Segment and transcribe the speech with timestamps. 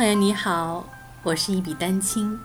[0.00, 0.82] 朋友你好，
[1.22, 2.40] 我是一笔丹青。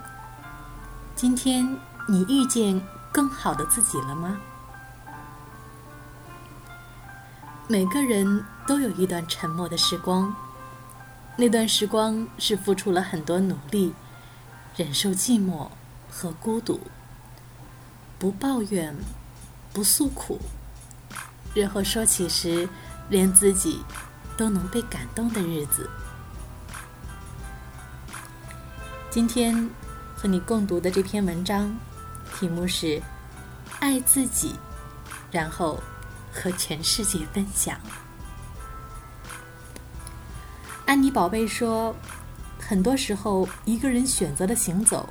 [1.16, 1.66] 今天
[2.06, 4.38] 你遇见更好的自己了吗？
[7.70, 10.36] 每个人都有一段沉默的时光，
[11.38, 13.94] 那段时光是付出了很多努力，
[14.76, 15.70] 忍受寂寞
[16.12, 16.82] 和孤独，
[18.20, 18.94] 不抱怨，
[19.72, 20.42] 不诉苦，
[21.54, 22.68] 日后说起时，
[23.08, 23.82] 连自己
[24.36, 25.90] 都能被感动的日子。
[29.16, 29.70] 今天
[30.14, 31.74] 和你共读的这篇文章，
[32.38, 33.02] 题目是
[33.80, 34.54] “爱自己”，
[35.32, 35.82] 然后
[36.34, 37.80] 和全世界分享。
[40.86, 41.96] 安妮宝贝说
[42.60, 45.08] ：“很多时候，一个人选择了行走，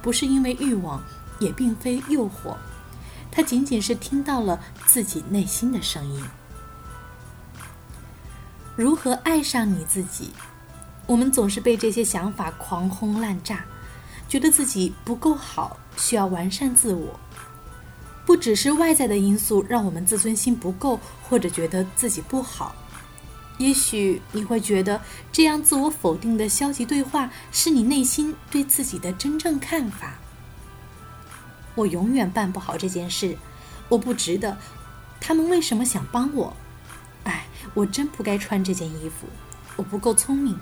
[0.00, 1.02] 不是因为欲望，
[1.40, 2.54] 也并非诱惑，
[3.32, 6.24] 他仅仅是听到了自己内心的声音。
[8.76, 10.30] 如何爱上你自己？”
[11.10, 13.64] 我们总是被这些想法狂轰滥炸，
[14.28, 17.18] 觉得自己不够好，需要完善自我。
[18.24, 22.76] 不只是外在的因素让我们自尊心不够，或者觉得自己不好。
[23.58, 25.00] 也许你会觉得
[25.32, 30.14] 这样自我否定的消极对话是你内心对自己的真正看法。
[31.74, 33.36] 我永远办不好这件事，
[33.88, 34.56] 我不值得。
[35.20, 36.56] 他们为什么想帮我？
[37.24, 39.26] 哎，我真不该穿这件衣服。
[39.74, 40.56] 我不够聪明。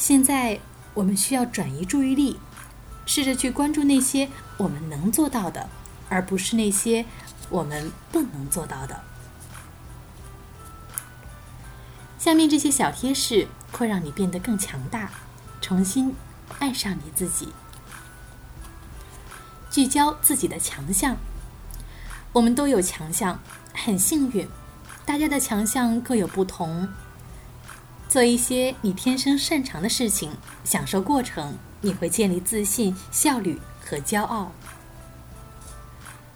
[0.00, 0.58] 现在
[0.94, 2.40] 我们需要转移注意力，
[3.04, 5.68] 试着去关注那些我们能做到的，
[6.08, 7.04] 而不是那些
[7.50, 8.98] 我们不能做到的。
[12.18, 15.10] 下面这些小贴士会让你变得更强大，
[15.60, 16.14] 重新
[16.58, 17.52] 爱上你自己。
[19.70, 21.18] 聚焦自己的强项，
[22.32, 23.38] 我们都有强项，
[23.74, 24.48] 很幸运，
[25.04, 26.88] 大家的强项各有不同。
[28.10, 30.32] 做一些你天生擅长的事情，
[30.64, 34.50] 享受过程，你会建立自信、效率和骄傲。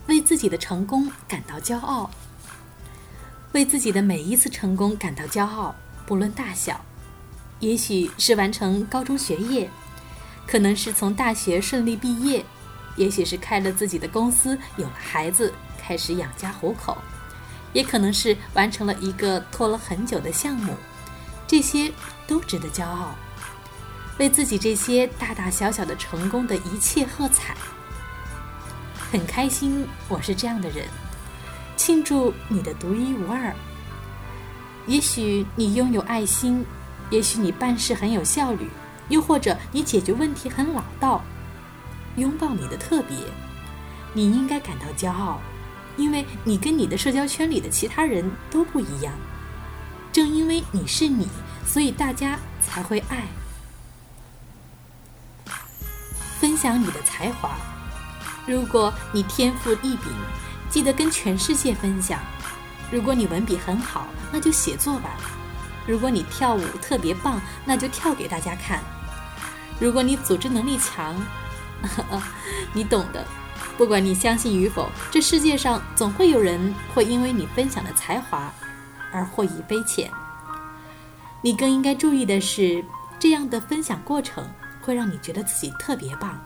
[0.06, 2.08] 为自己的成功感到骄傲，
[3.50, 5.74] 为自己的每一次成功感到骄傲，
[6.06, 6.80] 不论大小。
[7.58, 9.68] 也许是完成高中学业，
[10.46, 12.44] 可能是从大学顺利毕业，
[12.94, 16.96] 也许是开了自己的公司，有了孩子，开始养家糊口，
[17.72, 20.72] 也可能是完成了一个拖了很久的项目。
[21.46, 21.92] 这些
[22.26, 23.14] 都值得骄傲，
[24.18, 27.54] 为自己这些大大小小的成功的一切喝彩。
[29.12, 30.86] 很开心我是这样的人，
[31.76, 33.54] 庆祝你的独一无二。
[34.86, 36.64] 也许你拥有爱心，
[37.10, 38.68] 也许你办事很有效率，
[39.08, 41.22] 又或者你解决问题很老道。
[42.16, 43.16] 拥抱你的特别，
[44.12, 45.40] 你应该感到骄傲，
[45.96, 49.12] 因为你跟你的社交圈里的其他人都不一样。
[50.14, 51.26] 正因为你是你，
[51.66, 53.24] 所以大家才会爱。
[56.38, 57.56] 分享你的才华，
[58.46, 60.12] 如果你天赋异禀，
[60.70, 62.20] 记得跟全世界分享；
[62.92, 65.10] 如果你文笔很好，那就写作吧；
[65.84, 68.78] 如果你跳舞特别棒，那就跳给大家看；
[69.80, 71.20] 如果你组织能力强，
[72.72, 73.26] 你懂的。
[73.76, 78.54] 不管你相信与否，这世界上总会有人会因为你分享的才华。
[79.14, 80.10] 而获益匪浅。
[81.40, 82.84] 你更应该注意的是，
[83.18, 84.46] 这样的分享过程
[84.82, 86.38] 会让你觉得自己特别棒。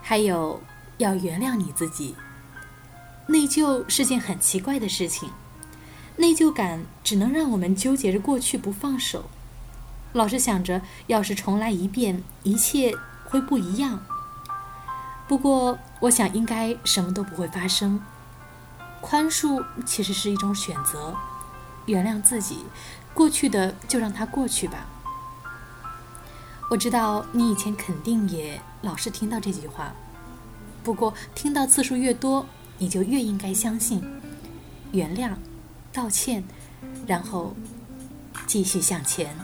[0.00, 0.62] 还有，
[0.98, 2.14] 要原谅你自己。
[3.26, 5.30] 内疚是件很奇怪的事情，
[6.16, 9.24] 内疚感只能让我们纠结着过去不放手，
[10.12, 12.94] 老是想着要是重来一遍，一切
[13.24, 14.00] 会不一样。
[15.28, 18.00] 不过，我想应该什么都不会发生。
[19.00, 21.14] 宽恕其实是一种选择，
[21.86, 22.64] 原谅自己，
[23.12, 24.86] 过去的就让它过去吧。
[26.68, 29.92] 我知道你以前肯定也老是听到这句话，
[30.84, 32.46] 不过听到次数越多，
[32.78, 34.00] 你就越应该相信，
[34.92, 35.32] 原谅，
[35.92, 36.44] 道歉，
[37.06, 37.56] 然后
[38.46, 39.34] 继续向前。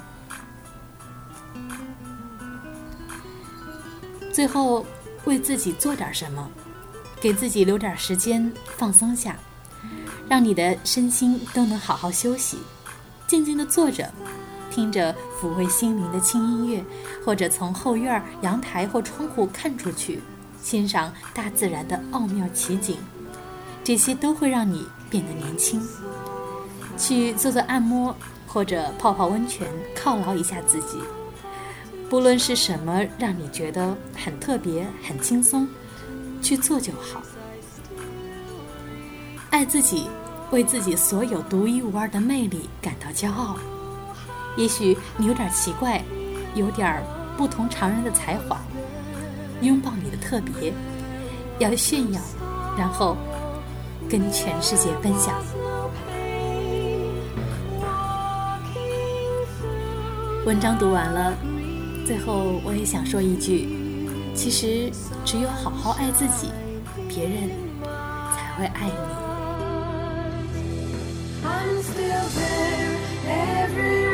[4.32, 4.84] 最后，
[5.24, 6.48] 为自己做点什么。
[7.18, 9.38] 给自己留点时间放松下，
[10.28, 12.58] 让你的身心都能好好休息。
[13.26, 14.10] 静静的坐着，
[14.70, 16.84] 听着抚慰心灵的轻音乐，
[17.24, 20.20] 或者从后院、阳台或窗户看出去，
[20.62, 22.96] 欣赏大自然的奥妙奇景，
[23.82, 25.80] 这些都会让你变得年轻。
[26.96, 28.14] 去做做按摩，
[28.46, 30.98] 或者泡泡温泉，犒劳一下自己。
[32.08, 35.68] 不论是什么，让你觉得很特别、很轻松。
[36.42, 37.20] 去做就好，
[39.56, 40.06] 爱自己，
[40.50, 43.56] 为自己所有独一无二的魅力感到骄傲。
[44.54, 46.04] 也许你有点奇怪，
[46.54, 47.02] 有点
[47.38, 48.60] 不同常人的才华，
[49.62, 50.74] 拥抱你的特别，
[51.58, 52.20] 要炫耀，
[52.76, 53.16] 然后
[54.10, 55.34] 跟全世界分享。
[60.44, 61.32] 文章读完了，
[62.06, 63.66] 最后我也想说一句：
[64.34, 64.92] 其实
[65.24, 66.52] 只有好好爱自己，
[67.08, 67.48] 别人
[68.36, 69.26] 才会爱你。
[72.34, 74.05] there every